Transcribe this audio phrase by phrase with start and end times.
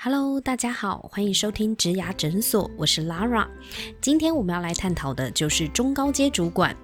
[0.00, 3.48] Hello，大家好，欢迎收听植牙诊所，我是 Lara。
[4.00, 6.76] 今天我们要来探讨的就是中高阶主管。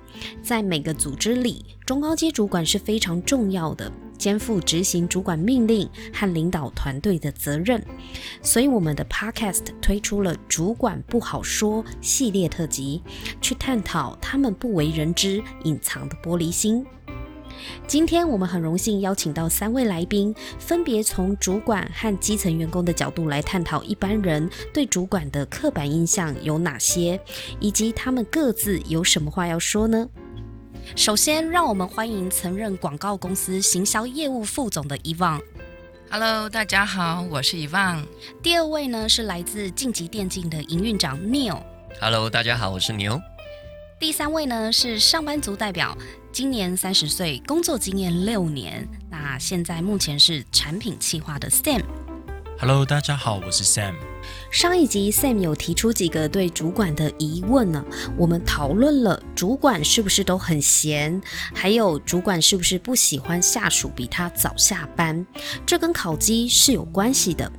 [0.43, 3.89] 在每个组织里，中高阶主管是非常重要的，
[4.19, 7.81] 肩负执行主管命令和领导团队的责任。
[8.43, 13.01] 所以，我们的 Podcast 推出了“主管不好说”系列特辑，
[13.41, 16.85] 去探讨他们不为人知、隐藏的玻璃心。
[17.87, 27.21] 今天我们很荣幸邀请到三位来宾，分别从主管和基层员工的角度来探讨一般人对主管的刻板印象有哪些，
[27.61, 30.09] 以及他们各自有什么话要说呢？
[30.97, 35.41] 首先，让我们欢迎曾任广告公司行销业务副总的伊旺。
[36.11, 38.07] Hello，大家好，我是伊旺。
[38.43, 41.59] 第二位呢是来自晋级电竞的营运长 Neil。
[42.01, 43.21] Hello，大家好，我是牛。
[44.01, 45.97] 第三位呢是上班族代表。
[46.33, 48.87] 今年三十岁，工作经验六年。
[49.09, 51.83] 那现在目前是产品企划的 Sam。
[52.59, 53.95] Hello，大家好，我是 Sam。
[54.51, 57.85] 上一集 Sam 有提出几个对主管的疑问呢？
[58.19, 61.21] 我们讨论了主管是不是都很闲，
[61.55, 65.25] 还有主管是不是不喜欢下属比他早下班，
[65.65, 67.51] 这跟考绩是有关系的。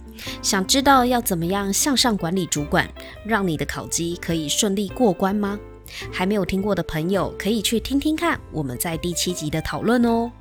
[0.42, 2.90] 想知道要怎么样向上管理主管，
[3.26, 5.58] 让你的考绩可以顺利过关吗？
[6.12, 10.32] 还没有听过的朋友，可以去听听看我们在第七集的讨论哦。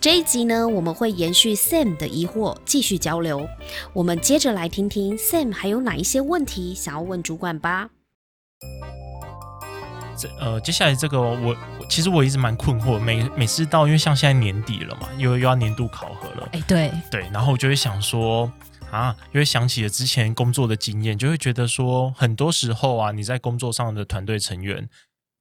[0.00, 3.48] 这一集呢，我们会延续 Sam 的疑惑，继续交流。
[3.92, 7.90] 我们接着来听听 Sam 还有哪一些问题想要问主管吧。
[10.16, 11.56] 这呃，接下来这个我
[11.88, 18.50] 其实我一直蛮困惑，每每次到因为像现在年底了嘛，又又要年度考核了，哎，对对，然后我就会想说。
[18.94, 24.88] 啊，因为想起了之前工作的经验，就会觉得说，很多时候啊，你在工作上的团队成员，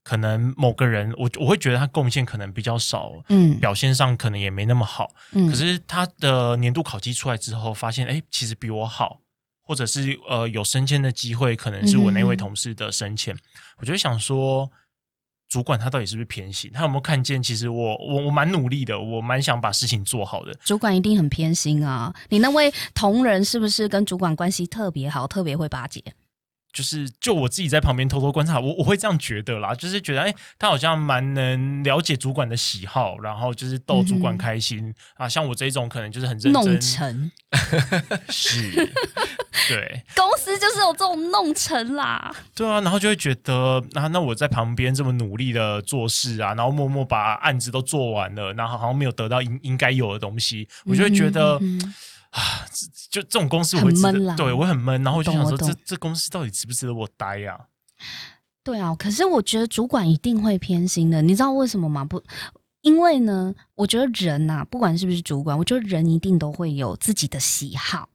[0.03, 9.19] 可能某个人，我我会觉得他贡献可能比较少，嗯，表现上可能也没那么好，嗯，可是他的年度考绩出来之后，发现哎，其实比我好，
[9.61, 13.37] 或者是呃有升迁的机会，可能是我那位同事的升迁，
[13.77, 14.71] 我就想说。
[15.53, 16.71] 主管他到底是不是偏心？
[16.73, 17.43] 他有没有看见？
[17.43, 20.51] 其实我我我蛮努力的，我蛮想把事情做好的。
[20.63, 22.11] 主管一定很偏心啊！
[22.29, 26.03] 你那位同仁是不是跟主管关系特别好，特别会巴结？
[26.73, 35.29] 就是就我自己在旁边偷偷观察，我我会这样觉得啦，就是觉得哎，他好像蛮能了解主管的喜好，然后就是逗主管开心啊。
[35.29, 37.31] 像我这种可能就是很认真，弄成
[38.27, 38.71] 是，
[39.69, 42.35] 对， 公司就是有这种弄成啦。
[42.55, 51.59] 对啊，然后就会觉得那那我在旁边这么努力的做事啊，然后默默把案子都做完了，然后好像没有得到应应该有的东西，我就会觉得。
[52.33, 52.65] 啊，
[53.09, 57.59] 就这种公司我会闷啦，对我很闷，然后我就想说，这这公司到底值不值得我待呀？
[58.63, 62.03] 对啊，可是我觉得主管一定会偏心的，你知道为什么吗？
[62.03, 62.21] 不。
[62.83, 68.07] 因为呢，我觉得人呐，不管是不是主管，我觉得人一定都会有自己的喜好，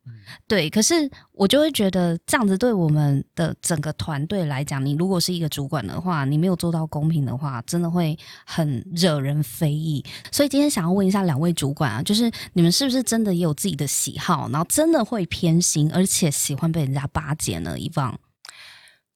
[0.46, 0.68] 对。
[0.68, 10.04] 可是我就会觉得这样子对我们的整个团队来讲，你如果是一个主管的话，你没有做到公平的话，真的会很惹人非议。
[10.30, 17.78] 所以今天想要问一下两位主管啊，就是你们是不是真的也有自己的喜好，然后真的会偏心，而且喜欢被人家巴结呢？
[17.78, 18.20] 以往。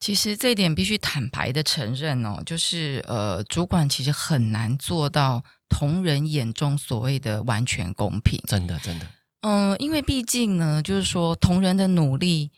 [0.03, 8.37] 其实这一点必须坦白的承认哦，就是呃，主管其实很难做到同人眼中所谓的完全公平。
[8.49, 9.07] 真的，真的。
[9.43, 12.51] 嗯，因为毕竟呢，就是说同人的努力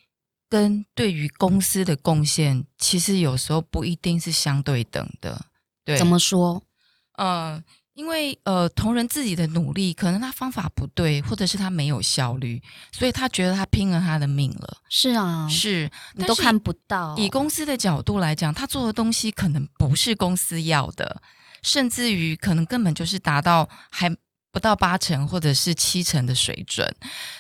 [0.49, 5.45] 跟对于公司的贡献，其实有时候不一定是相对等的。
[5.85, 6.63] 对，怎么说？
[7.19, 7.63] 嗯。
[7.95, 12.61] 因为呃，同仁自己的努力，可能他方法不对，或者是他没有效率，
[12.91, 14.79] 所以他觉得他拼了他的命了。
[14.89, 17.15] 是啊，是你都看不到。
[17.17, 21.23] 以公司的角度来讲，他做的东西可能不是公司要的，
[21.63, 24.11] 甚至于可能根本就是达到还
[24.51, 26.93] 不到八成或者是七成的水准。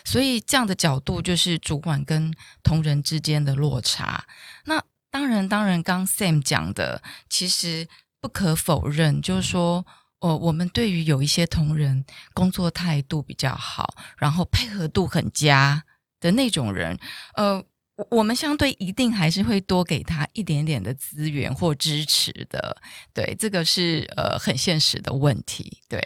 [0.04, 2.32] 所以这样的角度就是主管跟
[2.62, 4.24] 同仁之间的落差。
[4.66, 7.88] 那当然，当然，刚 Sam 讲的，其实
[8.20, 9.84] 不可否认，就是说。
[10.24, 12.02] 哦，我们对于有一些同仁
[12.32, 15.84] 工作态度比较好，然后配合度很佳
[16.18, 16.98] 的那种人，
[17.34, 17.62] 呃，
[18.08, 22.74] 我们相对一定还是会多给他一点点的资源或支持的。
[23.12, 25.82] 对，这个是呃很现实的问题。
[25.90, 26.00] 对，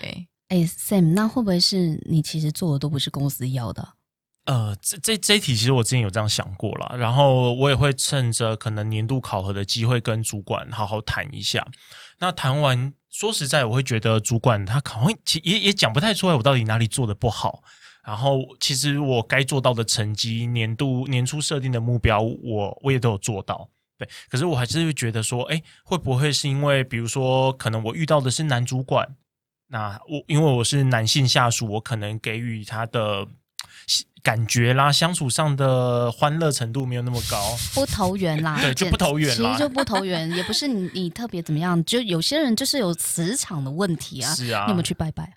[0.49, 3.89] 哎，Sam，那会不会是你其实做的都不是公司要的？
[4.47, 11.65] 呃，这这这一题其实我之前有这样想过了，然后我也会趁着可能年度考核的机会跟主管好好谈一下。
[12.21, 12.93] 那谈完。
[13.11, 17.65] 说实在，我会觉得主管他可能其也也讲不太出来我到底哪里做的不好。
[18.05, 23.69] 然后，其实我该做到的成绩，年度年初设定的目标，我我也都有做到。
[23.97, 29.17] 对，可是我还是会觉得说，哎，会不会是因为，比如说，可能我遇到的是男主管，
[29.69, 33.27] 那我因为我是男性下属，我可能给予他的。
[34.29, 37.57] 感觉啦，相处上的欢乐程度没有那么高。
[37.73, 44.35] 不投缘啦，对就不投缘啦其实就不投缘，也不是你你特别怎么样， 就有些人就是有磁场的问题啊。
[44.35, 45.33] 是啊，你有没有去拜拜？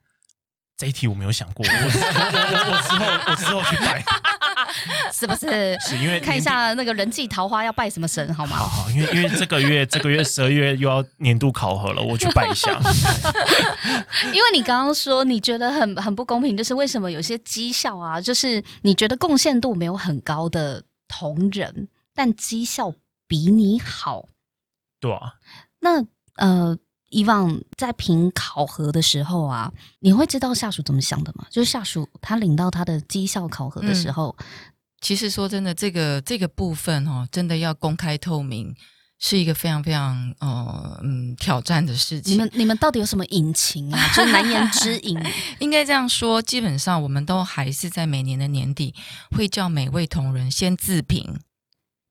[0.78, 4.04] 这一题我没有想过，我 我我我之后我之后去拜，
[5.14, 5.78] 是不是？
[5.82, 8.58] 是因为看一下那个人际桃花要拜什么神好吗？
[8.58, 12.80] 好好，因为因为这个月 这个月十二月又要年度考核了，我去拜一下。
[14.34, 22.94] 因为你刚刚说你觉得很很不公平，就是为什么有些绩效啊，就是你觉得贡献度没有很高的同仁，但绩效
[23.28, 24.26] 比你好，
[25.00, 25.34] 对啊，
[25.80, 26.04] 那
[26.36, 26.78] 呃，
[27.12, 31.46] 以往在评考核的时候啊，你会知道下属怎么想的吗？
[31.52, 34.36] 就是下属他领到他的绩效考核的时候，
[35.02, 38.74] 其实说真的，这个这个部分哦，真的要公开透明，
[39.20, 42.34] 是一个非常非常呃嗯挑战的事情。
[42.34, 44.08] 你们你们到底有什么隐情啊？
[44.16, 45.20] 就是难言之隐。
[45.60, 48.96] 应该这样说，基本上我们都还是在每年的年底
[49.36, 51.40] 会叫每位同仁先自评，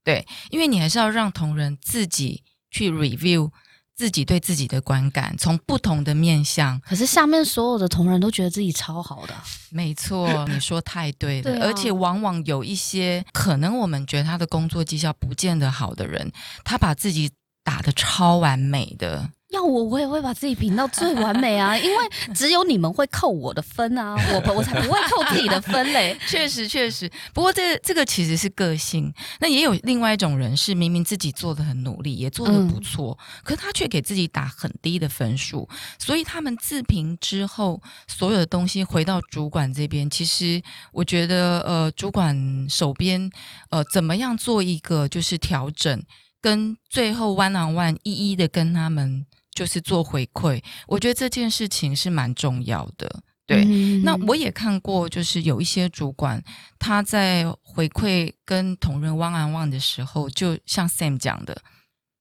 [0.05, 3.51] 对，因为你还是要让同仁自己去 review
[4.01, 6.81] 自己对自己的观感，从不同的面向。
[6.81, 16.33] 可是下面所有的同仁都觉得自己超好的啊，没错，你说太对了，对啊而且往往有一些可能我们觉得他的工作绩效不见得好的人，
[16.65, 17.31] 他把自己
[17.63, 19.29] 打的超完美的。
[19.51, 21.99] 要我我也会把自己评到最完美啊，因为
[22.35, 26.17] 只有你们会扣我的分啊， 我我才不会扣自己的分嘞。
[26.29, 29.13] 确实，确实，不过这这个其实是个性。
[29.41, 35.69] 那也有另外一种人是明明自己做的很努力，也做的不错，可是他却给自己打很低的分数。
[35.99, 40.63] 所以他们自评之后，所有的东西回到主管这边，其实
[40.93, 43.29] 我觉得，呃，主管手边
[43.71, 46.01] 呃怎么样做一个就是调整，
[46.41, 53.23] 跟最后 one on one 一一的跟他们就是做回馈，我觉得这件事情是蛮重要的。
[53.47, 56.41] 对，嗯那我也看过，就是有一些主管
[56.79, 61.61] 他在回馈跟同仁 one on one 的时候，就像 Sam 讲的，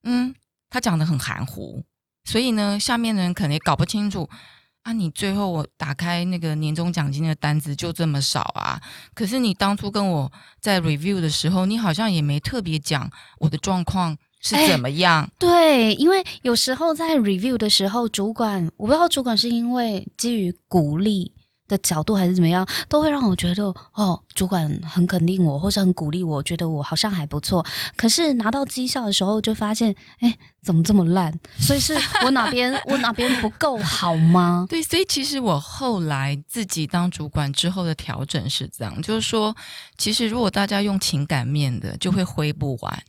[0.03, 0.33] 嗯，
[0.71, 1.83] 他讲的很含糊，
[2.23, 4.27] 所以呢，下面的人可能也搞不清楚
[4.81, 8.81] 啊，你最后我打开那个年终奖金的单子就这么少啊，
[9.13, 15.29] 可是你当初跟我在 review 的时候，你好像也没特别讲我的状况是哎怎么样。
[15.37, 21.31] 对，因为有时候在 review 的时候，主管我不知道主管是因为基于鼓励
[21.67, 23.63] 的角度还是怎么样，都会让我觉得
[23.93, 27.63] 哦，主管很肯定我，或是很鼓励我，觉得我好像还不错。
[27.95, 31.31] 可是拿到绩效的时候，就发现哎，怎么这么烂？
[31.59, 31.95] 所以是
[32.25, 34.65] 我哪边我哪边不够好吗？
[34.71, 39.55] 对，所以其实我后来自己当主管之后的调整是这样，就是说，
[39.97, 43.03] 其实如果大家用情感面的，就会挥不完。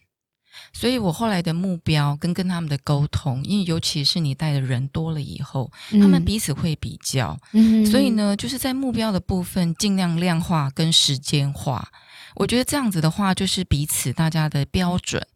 [0.72, 11.90] 所以我后来的目标跟跟他们的沟通，因为尤其是你带的人多了以后，他们彼此会比较，嗯所以，呢，就是在目标的部分尽量量化跟时间化。
[12.36, 15.26] 我觉得这样子的话，就是彼此大家的标准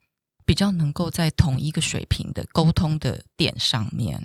[0.47, 4.25] 比较能够在同一个水平的沟通的点上面。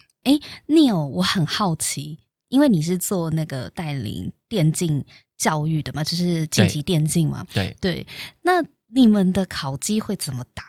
[0.67, 2.19] Neil，我很好奇，
[2.49, 5.03] 因为你是做那个带领电竞
[5.37, 8.07] 教育的嘛，就是晋级电竞嘛，对，对，
[8.43, 8.63] 那
[8.93, 10.63] 你们的考绩会怎么打？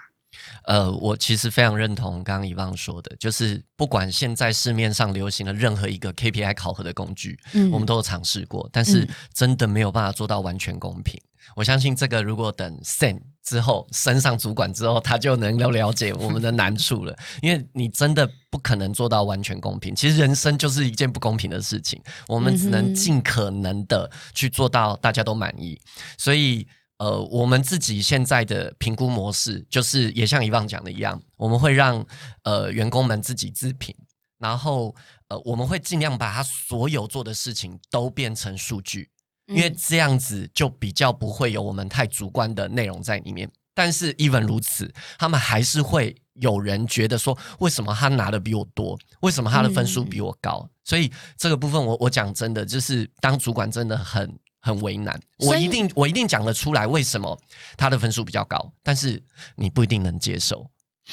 [0.65, 11.21] 呃，我其实非常认同刚刚以旺说的，就是不管现在市面上流行的任何一个 KPI 考核的工具，嗯我们都有尝试过，但是嗯真的没有办法做到完全公平。
[11.57, 17.17] 我相信这个，如果等 Sen 之后升上主管之后，他就能够了解我们的难处了。
[17.43, 19.95] 因为你真的不可能做到完全公平。
[19.95, 25.81] 其实人生就是一件不公平的事情，我们只能尽可能的去做到大家都满意。
[26.17, 26.69] 所以，
[27.01, 32.07] 呃，我们自己现在的评估模式，就是也像以往讲的一样，我们会让
[32.43, 33.97] 呃员工们自己自评，
[34.39, 34.95] 然后
[35.29, 39.09] 呃我们会尽量把他所有做的事情都变成数据。
[39.47, 43.51] 因为嗯这样子就比较不会有我们太主观的内容在里面。
[43.73, 48.99] 但是，even 如此，他们还是会有人觉得说，为什么他拿的比我多？
[49.23, 50.69] 为什么他的分数比我高？
[50.85, 55.21] 所以这个部分我，我讲真的，就是当主管真的很很为难。
[55.39, 57.39] 我一定我一定讲得出来为什么
[57.77, 59.23] 他的分数比较高，但是
[59.57, 60.71] 你不一定能接受。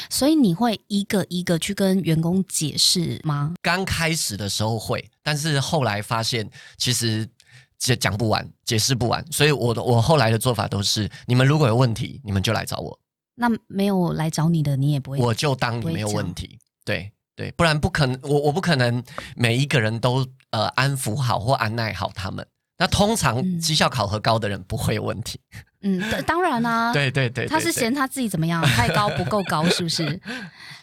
[0.10, 3.56] 所以你会一个一个去跟员工解释吗？
[3.64, 7.28] 刚开始的时候会，但是后来发现其实
[7.80, 13.00] 解讲不完，解释不完，所以我的我后来的做法都是：你们如果有问题，你们就来找我，
[13.34, 15.18] 那没有来找你的，你也不会。
[15.18, 16.60] 我就当你没有问题。
[16.86, 19.04] 对对，不然不可能，我我不可能
[19.36, 22.46] 每一个人都呃安抚好或安奈好他们。
[22.78, 25.40] 那通常嗯绩效考核高的人不会有问题。
[25.82, 30.20] 嗯，当当然 啦、对对对对他是嫌他自己怎么样， 太高不够高，是不是？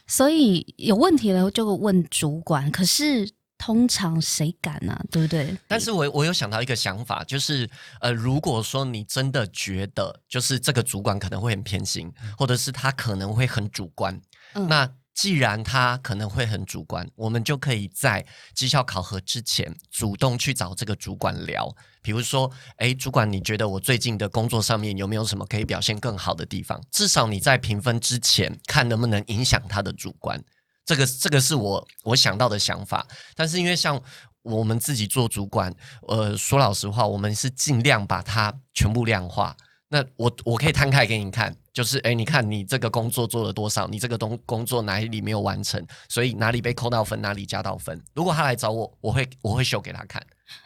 [0.07, 2.71] 所以有问题了就问主管。
[2.71, 5.57] 可是通常谁敢呢、对不对？
[5.67, 7.69] 但是我我有想到一个想法，就是
[8.01, 14.21] 呃，如果说你真的觉得就是这个主管可能会很偏心，或者是他可能会很主观，
[14.55, 26.83] 嗯那既然他可能会很主观，我们就可以在绩效考核之前主动去找这个主管聊，比如说，哎，主管，你觉得我最近的工作上面有没有什么可以表现更好的地方？
[26.91, 30.43] 至少你在评分之前，看能不能影响他的主观。
[30.85, 33.07] 这个这个是我我想到的想法，
[33.37, 34.03] 但是因为像
[34.43, 35.73] 我们自己做主管，
[36.09, 39.57] 呃，说老实话，我们是尽量把它全部量化。
[39.95, 48.03] 那我我可以摊开给你看，就是哎，你看你这个工作做了多少，你这个东工作哪里没有完成，所以哪里被扣到分，哪里加到分。
[48.13, 50.21] 如果他来找我，我会我会秀给他看。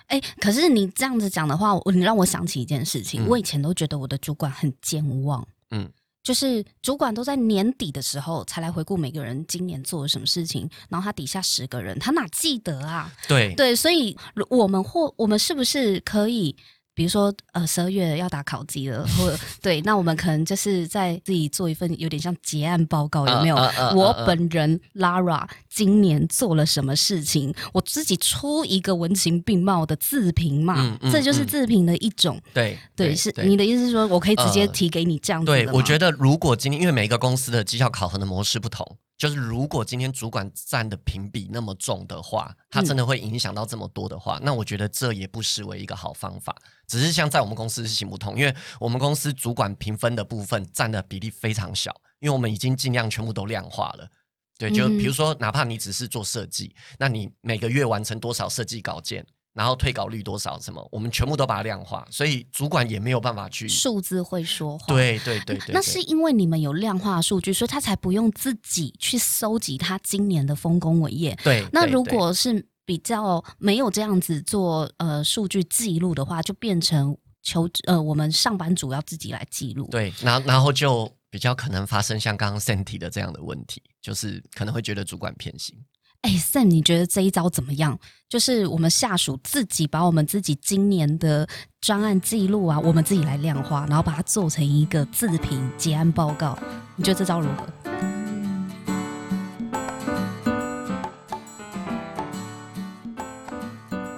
[0.07, 3.23] 哎，可是你这样子讲的话，你让我想起一件事情。
[3.23, 5.87] 嗯我以前都觉得我的主管很健忘，嗯，
[6.23, 13.13] 就是主管都在年底的时候才来回顾每个人今年做了什么事情，然后他底下十个人，他哪记得啊？
[13.29, 14.17] 对对，所以
[14.49, 16.57] 我们或我们是不是可以？
[16.99, 23.55] 比如说，呃，十二月要打考级了， 或者对，那我们可能就是在自己做一份有点像结案报告，有没有？
[23.95, 32.37] 我本人 Lara 今年做了什么事情，我自己出一个文情并茂的自评嘛，嗯嗯这就是嗯自评的一种。
[32.53, 38.85] 对对，是你的意思是说我可以直接呃提给你这样子的对，我觉得如果今天因为每一个公司的绩效考核的模式不同，
[39.19, 46.57] 就是如果今天主管占的评比那么重的话，它真的会影响到这么多的话，那我觉得这也不失为一个好方法。
[46.87, 54.09] 只是像在我们公司是行不通，因为我们公司主管评分的部分占的比例非常小，因为我们已经尽量全部都量化了。
[54.57, 59.27] 对，就嗯比如说，哪怕你只是做设计，那你每个月完成多少设计稿件，
[59.59, 63.67] 然后退稿率多少，什么，我们全部都把它量化，所以主管也没有办法去。
[63.67, 64.87] 数字会说话。。
[64.87, 71.37] 对对对那是因为你们有量化数据，所以他才不用自己去搜集他今年的丰功伟业。
[71.43, 71.67] 对。
[71.73, 79.89] 那如果是比较没有这样子做呃数据记录的话，就变成求呃我们上班族要自己来记录。
[79.91, 85.77] 对，然后然后就比较可能发生像刚刚 Sen 提的这样的问题，就是可能会觉得主管偏心。
[86.23, 87.97] 哎，Sam，你觉得这一招怎么样？
[88.29, 91.49] 就是我们下属自己把我们自己今年的
[91.81, 96.59] 专案记录啊，我们自己来量化，然后把它做成一个自评结案报告。
[96.97, 97.67] 你觉得这招如何？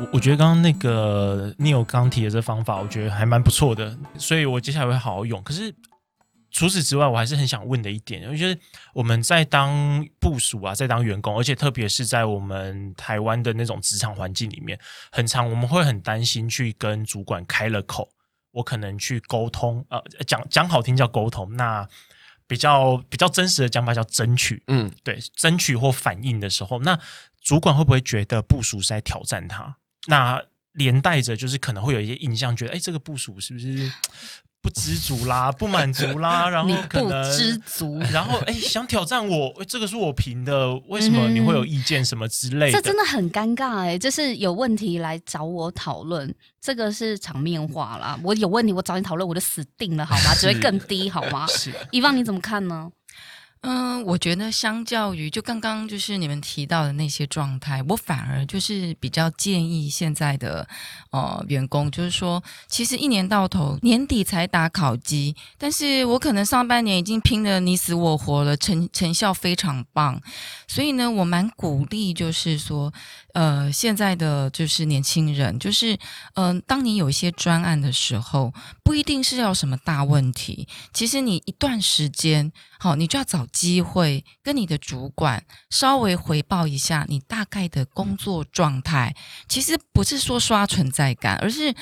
[0.01, 5.41] 我我觉得刚刚那个 Neil 刚提的这方法，我觉得还蛮不错的，所以我接下来会好好用。
[5.43, 5.73] 可是
[6.51, 8.61] 除此之外，我还是很想问的一点，我觉得
[8.93, 14.79] 我们在当部署啊，在当员工，而且特别是在我们台湾的那种职场环境里面，
[15.13, 18.11] 很长我们会很担心去跟主管开了口，
[18.51, 21.89] 我可能去沟通，呃，讲讲好听叫沟通，那
[22.47, 26.99] 比较比较真实的讲法叫争取，嗯，对，争取或反应的时候，那
[27.41, 29.77] 主管会不会觉得部署是在挑战他？
[30.09, 30.43] 那
[30.73, 33.93] 连带着就是可能会有一些印象，觉得哎，这个部署是不是
[34.63, 36.49] 不知足啦、 不满足啦？
[36.49, 42.73] 然后可能知足然后哎，想挑战我，诶这个是我评的，为什么你会有意见什么之类的？
[42.73, 48.19] 这真的很尴尬哎、就是有问题来找我讨论，这个是场面话啦。
[48.23, 50.35] 我有问题，我找你讨论，我就死定了，好吗？
[50.35, 51.47] 只会更低，好吗？
[51.51, 52.91] 是伊芳，你怎么看呢？
[53.63, 60.67] 嗯，我觉得相较于就刚刚就是你们提到的那些状态，我反而就是比较建议现在的
[61.11, 70.19] 呃员工，就是说，其实一年到头年底才打考绩，但是我可能上半年已经拼得你死我活了，成成效非常棒，
[70.67, 72.91] 所以呢，我蛮鼓励，就是说，
[73.35, 75.95] 呃，现在的就是年轻人，就是
[76.33, 82.51] 嗯、呃当你有一些专案的时候，不一定是要什么大问题，其实你一段时间，
[82.83, 89.15] 好，你就要找机会跟你的主管稍微回报一下你大概的工作状态。
[89.47, 91.75] 其实不是说刷存在感，而是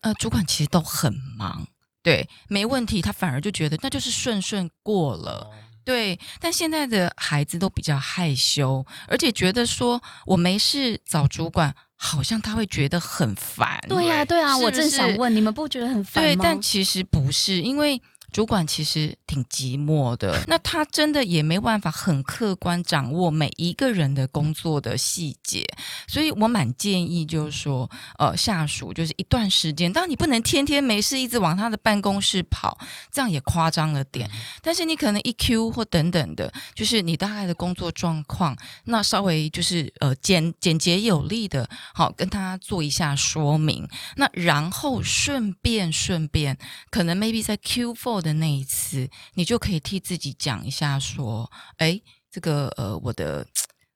[0.00, 1.68] 呃，主管其实都很忙，
[2.02, 5.48] 对，没问题，他反而就觉得那就是顺顺过了。
[5.84, 13.80] 对，但现在的孩子都比较害羞，而且觉得说我没事找主管，好像他会觉得很烦。
[13.88, 25.64] 对呀、对啊，我正想问，你们不觉得很烦吗对，但其实不是，因为主管其实挺寂寞的，那他真的也没办法很客观掌握每一个人的工作的细节，
[26.08, 32.76] 所以我蛮建议就是说，呃，下属就是一段时间，当然你不能天天没事一直往他的办公室跑，
[33.12, 34.28] 这样也夸张了点，
[34.62, 38.56] 但是你可能一 Q 或等等的，就是你大概的工作状况，
[38.86, 43.88] 那稍微就是呃简简洁有力的，好跟他做一下说明。
[44.16, 46.58] 那然后顺便顺便，
[46.90, 52.00] 可能 maybe 在 Q four 的那一次，你就可以替自己讲一下说，哎，
[52.30, 53.46] 这个呃我的。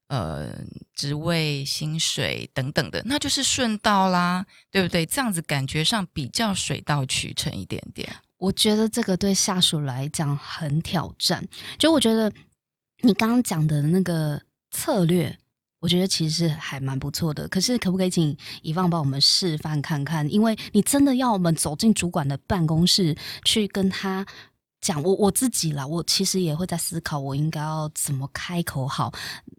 [0.09, 0.53] 呃
[0.95, 5.05] 职位、薪水等等的，那就是顺道啦，对不对？
[5.07, 8.15] 这样子感觉上比较水到渠成一点点。
[8.37, 11.45] 我觉得这个对下属来讲很挑战。
[11.79, 12.31] 就我觉得
[13.01, 14.41] 你刚刚讲的那个
[14.71, 15.37] 策略，
[15.81, 17.49] 我觉得其实还蛮不错的。
[17.49, 20.31] 可是可不可以请以放帮我们示范看看？
[20.31, 24.25] 因为你真的要我们走进主管的办公室去跟他
[24.85, 29.11] 讲，我我自己啦，我其实也会在思考，我应该要怎么开口好。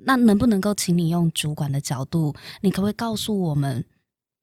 [0.05, 3.83] 那能不能够请你用主管的角度，你可不可以告诉我们？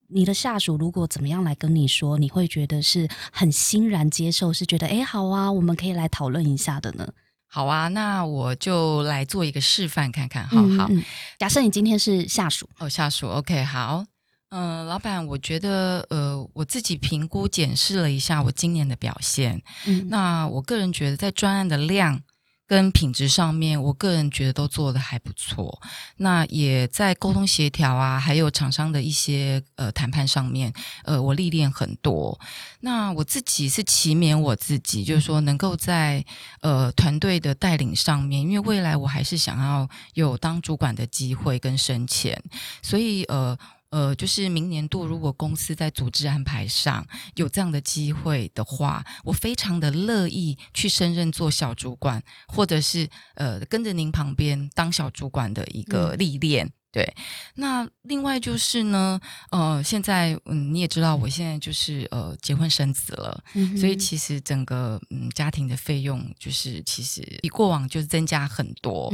[0.09, 7.09] 你的下属如果怎么样来跟你说，你会觉得是很欣然接受，是觉得哎好啊，我们可以来讨论一下的呢？
[7.47, 10.91] 好啊，那我就来做一个示范看看，好好。
[11.39, 14.05] 假设你今天是下属哦，下属，OK，好，
[14.53, 22.23] 嗯，老板，我觉得呃，我自己评估检视了一下我今年的表现，嗯，那我个人觉得在专案的量。
[22.65, 25.79] 跟品质上面，我个人觉得都做的还不错。
[26.17, 30.73] 那也在沟通协调啊，还有厂商的一些呃谈判上面，
[31.05, 32.41] 呃，我历练很多。
[32.81, 36.25] 那我自己是祈勉我自己，就是说能够在
[36.63, 42.43] 呃团队的带领上面，因为未来我还是想要有当主管的机会跟升迁，
[42.81, 43.59] 所以呃。
[43.93, 47.07] 呃，就是明年度，如果公司在组织安排上
[47.37, 56.73] 有这样的机会的话，我非常的乐意去升任做小主管，或者是呃跟着您旁边当小主管的一个历练。
[56.93, 57.11] 对，
[57.55, 59.19] 那另外就是呢，
[59.51, 63.43] 呃，现在嗯，你也知道，我现在就是呃，结婚生子了，
[63.79, 69.11] 所以其实整个嗯家庭的费用就是其实比过往就是增加很多。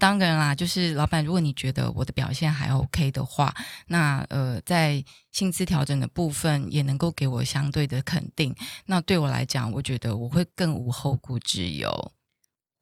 [0.00, 3.54] 当然啦，就是老板，如果你觉得我的表现还 OK 的话，
[3.88, 8.54] 那呃，在薪资调整的部分也能够给我相对的肯定，
[8.86, 12.12] 那对我来讲，我觉得我会更无后顾之忧。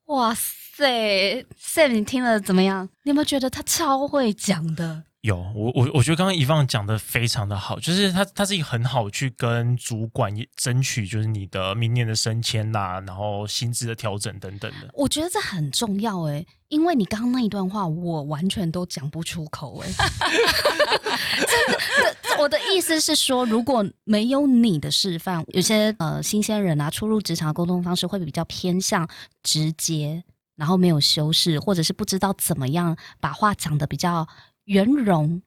[0.07, 2.89] 哇塞，Sam，你听了怎么样？
[3.03, 5.05] 你有没有觉得他超会讲的？
[5.27, 14.89] 有，我我我觉得刚刚一放讲的非常的好，就是他他是一个很好去跟主管争取，就是你的明年的升迁呐，然后薪资的调整等等的。
[14.95, 19.89] 我觉得这很重要哎，因为你刚刚那一段话，我完全都讲不出口哎。
[21.37, 29.09] 真的，我的意思是说，如果没有你的示范，有些呃新鲜人啊，初入职场的沟通方式会比较偏向
[29.43, 30.23] 直接，
[30.55, 34.29] 然后没有修饰，或者是不知道怎么样把话讲的比较。
[34.67, 35.43] 圆融，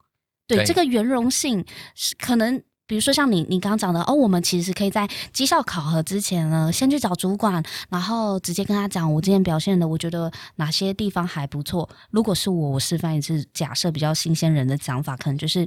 [0.47, 1.63] 对这个圆融性
[1.95, 11.87] 是可能，比如说像你你刚刚讲的哦，我们其实可以在绩效考核之前呢，先去找主管，然后直接跟他讲我今天表现的，我觉得哪些地方还不错。
[12.11, 15.65] 如果是我，我示范一次，假设比较新鲜人的讲法，可能就是。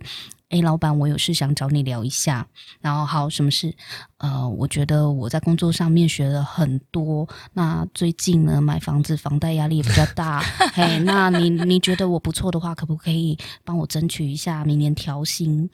[0.52, 2.46] 哎，老板，我有事想找你聊一下。
[2.82, 3.74] 然后，好，什么事？
[4.18, 7.26] 呃，我觉得我在工作上面学了很多。
[7.54, 10.40] 那最近呢，买房子房贷压力也比较大。
[10.74, 15.70] 嘿，那你你觉得我不错的话，可不可以帮我争取一下明年调薪？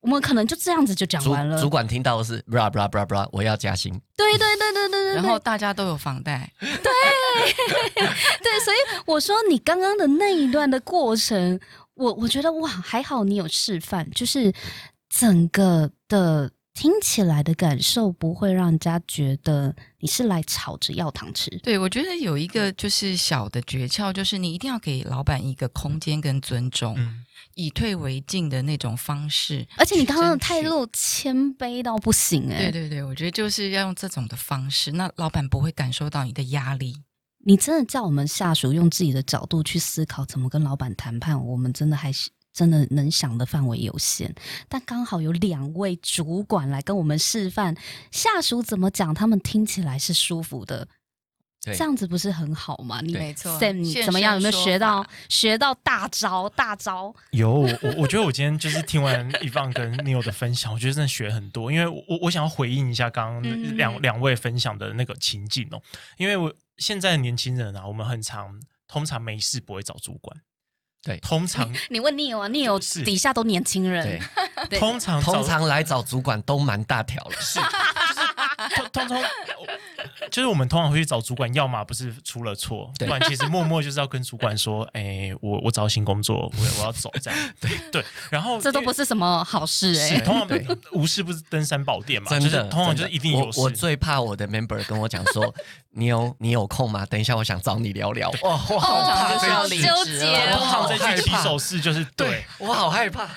[0.00, 1.60] 我们可能就这样子就讲完了。
[1.60, 3.92] 主管听到的是，bra bra bra bra，我要加薪。
[4.16, 5.14] 对对对对对对。
[5.14, 6.52] 然后大家都有房贷。
[6.58, 8.76] 对 对，所以
[9.06, 11.60] 我说你刚刚的那一段的过程。
[11.98, 14.52] 我我觉得哇，还好你有示范，就是
[15.10, 21.50] 整个的听起来的感受不会让人家觉得你是来吵着要糖吃。
[21.58, 26.96] 对，我觉得有一个就是小的诀窍，就是你一定要给老板一个空间跟尊重，
[27.54, 29.66] 以退为进的那种方式。
[29.76, 32.70] 而且你刚刚的态度谦卑到不行哎。
[32.70, 36.94] 对对对，我觉得就是要用这种的方式，那老板不会感受到你的压力。
[37.48, 44.34] 你真的叫我们下属用自己的角度去思考怎么跟老板谈判，我们真的还是真的能想的范围有限。
[44.68, 47.74] 但刚好有两位主管来跟我们示范
[48.10, 50.86] 下属怎么讲，他们听起来是舒服的。
[51.60, 53.00] 这样子不是很好吗？
[53.02, 54.34] 你没错，Sam 怎么样？
[54.34, 56.48] 有没有学到学到大招？
[56.50, 57.68] 大招 有我，
[57.98, 61.70] 我觉得我今天就是听完一放跟 Neil 的分享，我觉得真的学很多。
[61.70, 65.82] 因为我我想要回应一下刚刚两两位分享的那个情境哦，
[66.16, 70.40] 因为我现在的年轻人啊，我们很常通常没事不会找主管，
[71.02, 74.20] 对，通常你问 Neil 啊，Neil 底下都年轻人，
[74.70, 77.60] 对，通常通常来找主管都蛮大条了，是。
[78.92, 79.22] 通通通，
[80.30, 88.04] 就是我们通常会去找主管，要么不是出了错，不然其实默默就是要跟主管说：“哎，我我找新工作，我我要走。”这样对对。
[88.30, 90.20] 然后这都不是什么好事哎。
[90.20, 90.48] 通常
[90.92, 92.64] 无事不是登山宝殿嘛，真的。
[92.68, 93.60] 通常就是一定有事。
[93.60, 95.52] 我最怕我的 member 跟我讲说
[95.92, 97.04] ：“你有你有空吗？
[97.06, 100.20] 等一下我想找你聊聊。”哇，我好怕，就是要离职。
[100.52, 103.28] 通常这句起手式就是对我好害怕。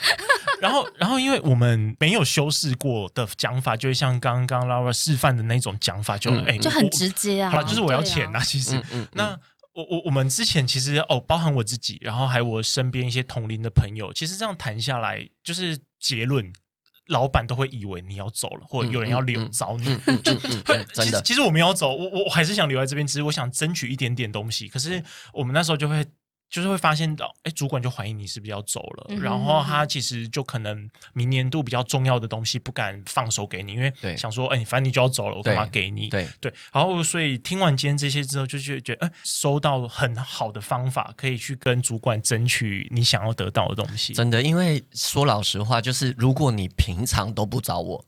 [0.62, 7.50] 然后然后因为我们没有修饰过的讲法，就会像刚刚 Laura 示范的那种讲法，就哎就很直接啊。
[7.50, 8.40] 好了，就是我要钱啊。
[8.44, 8.80] 其实
[9.14, 9.38] 那
[9.74, 16.54] 我我我们之前其实哦，包含我自己，然后还有我身边一些同龄的朋友，其实这样谈下来，就是结论，
[17.08, 19.88] 老板都会以为你要走了，或者有人要留嗯嗯找你。
[19.88, 24.68] 嗯嗯嗯嗯嗯，真的，其实其实我没有走，我我我还是想留在这边，只是我想争取一点点东西。
[24.68, 26.06] 可是我们那时候就会
[26.52, 36.10] 就是会发现到，哎，主管就怀疑你是不是要走了，嗯然后他其实就可能明年度比较重要的东西不敢放手给你，因为想说，哎，反正你就要走了，我干嘛对给你？
[36.10, 44.14] 对对，然后所以听完今天这些之后，就觉觉得，哎，收到很好的方法，可以去跟主管争取你想要得到的东西。
[44.14, 48.04] 真的，因为说老实话，就是如果你平常都不找我，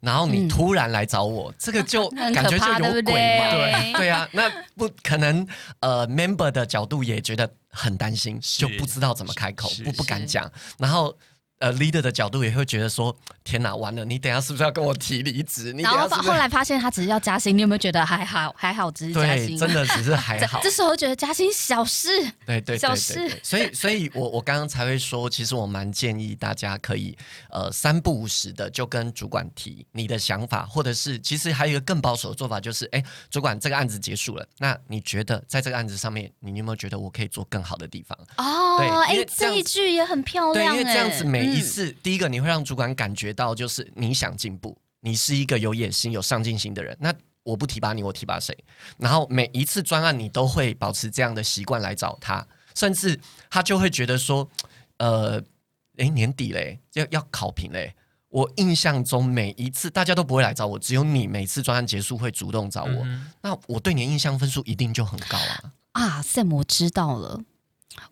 [0.00, 3.50] 然后你嗯突然来找我，这个就 感觉就有鬼嘛。
[3.50, 3.92] 对？
[3.94, 5.46] 对啊，那不可能。
[5.80, 10.50] 呃，member 的角度也觉得很担心，就不知道怎么开口，不不敢讲。
[10.78, 11.16] 然后
[11.58, 15.72] 呃，leader 的角度也会觉得说：天哪，完了，你等下是不是要跟我提离职？
[15.72, 16.06] 你然后？
[16.08, 18.54] 后来发现他只是要加薪，你有没有觉得还好？
[18.58, 20.60] 还好，只是加对，薪，真的只是还 好。
[20.62, 22.10] 这时候觉得加薪小事，
[22.44, 27.16] 对对小事，所以所以我我刚刚才会说，其实我蛮建议大家可以
[27.50, 38.18] 呃三不五时的就跟主管提你的想法，或者是其实还有一个更保守的做法，就是哎，主管这个案子结束了，那你觉得在这个案子上面，你有没有觉得我可以做更好的地方？
[38.36, 46.96] 哦，对哎这这一句也很漂对，亮，因为这样子哎每一嗯次，第一个你会让主管感觉到就是你想进步，你是一个有野心、有上进心的人。
[47.00, 48.56] 那我不提拔你，我提拔谁？
[48.98, 54.48] 然后每一次专案你都会保持这样的习惯来找他，甚至他就会觉得说，
[54.98, 55.42] 呃，
[55.98, 57.94] 诶，年底嘞，要要考评嘞。
[58.28, 63.02] 我印象中每一次大家都不会来找我，只有你每次专案结束会主动找我。
[63.04, 65.72] 嗯那我对你的印象分数一定就很高啊。
[65.92, 67.40] 啊，Sam，我知道了。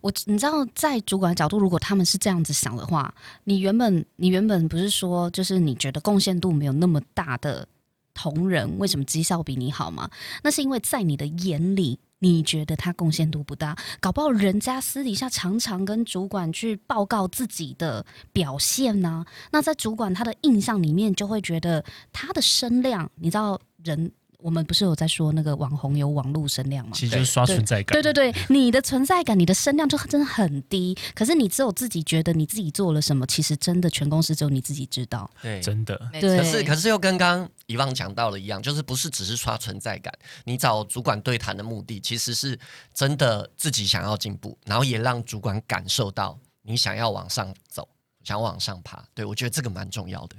[0.01, 7.67] 我你知道，在主管的角度，如果他们是这样子想的话，你原本你原本不是说，就是你觉得贡献度没有那么大的
[8.13, 10.09] 同仁，为什么绩效比你好吗？
[10.43, 24.11] 那是因为在你的眼里，你觉得他贡献度不大，搞不好人家私底下常常跟主管去报告自己的表现呢、那在主管他的印象里面，就会觉得他的声量，你知道人。
[24.39, 26.91] 我们不是有在说那个网红有网络声量吗？
[26.93, 27.93] 其实就是刷存在感。
[27.93, 30.95] 对对对，你的存在感、你的声量就真的很低。
[31.13, 35.29] 可是你只有自己觉得你自己做了什么，其实真的全公司只有你自己知道。
[35.41, 35.99] 对，真的。
[36.19, 42.59] 对可是，可是又跟刚刚遗忘讲到的一样，就是不是只是刷存在感，你找主管对谈的目的，其实是
[42.93, 47.87] 真的自己想要进步，然后也让主管感受到你想要往上走，
[48.23, 49.03] 想要往上爬。
[49.13, 50.35] 对我觉得这个蛮重要的。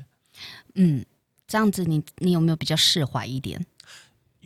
[0.75, 1.05] 嗯，
[1.47, 3.65] 这样子你你有没有比较释怀一点？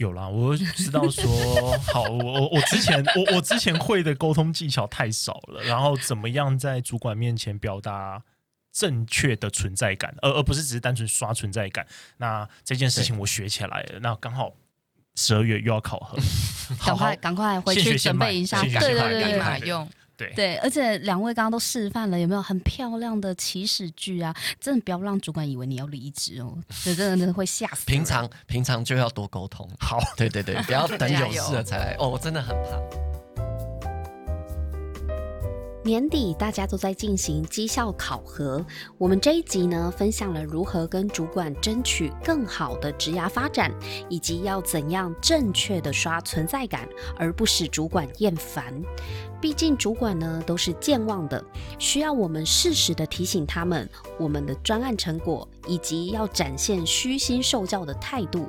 [0.01, 8.23] 有啦，我知道说好，我我我之前我我之前会的沟通技巧太少了，然后怎么样在主管面前表达
[8.73, 11.87] 正确的存在感，而而不是只是单纯刷存在感。
[12.17, 14.55] 那这件事情我学起来了，那刚好
[15.17, 16.19] 十二月又要考核，
[16.81, 18.63] 好好赶快赶快回去准备一下。
[18.63, 19.87] 对对对立对用。
[20.27, 24.35] 对对，而且两位刚刚都示范了，有没有很漂亮的起始句啊？
[24.61, 27.87] 真的不要让主管以为你要离职哦，这真的真的会吓死。
[27.87, 29.69] 平常平常就要多沟通。
[29.81, 29.99] 好。
[30.17, 31.97] 对对对，不要等有事了才来。
[32.01, 32.79] 哦，我真的很怕。
[35.83, 38.65] 年底大家都在进行绩效考核，
[38.99, 43.73] 我们这一集呢分享了如何跟主管争取更好的职涯发展，
[44.11, 48.75] 以及要怎样正确的刷存在感，而不使主管厌烦。
[49.41, 51.43] 毕竟主管呢都是健忘的，
[51.79, 58.47] 需要我们适时的提醒他们我们的专案成果，以及要展现虚心受教的态度。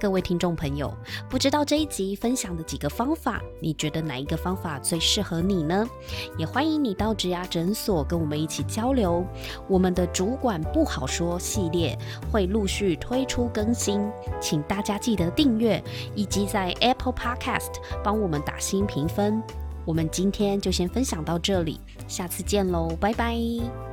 [0.00, 0.92] 各位听众朋友，
[1.28, 5.88] 不知道这一集分享的几个方法，你觉得哪一个方法最适合你呢？
[6.36, 9.24] 也欢迎你到职牙诊所跟我们一起交流。
[9.68, 11.96] 我们的主管不好说系列
[12.32, 14.00] 会陆续推出更新，
[14.40, 15.80] 请大家记得订阅，
[16.16, 19.40] 以及在 Apple Podcast 帮我们打新评分。
[19.84, 23.89] 我们今天就先分享到这里，下次见喽，拜拜。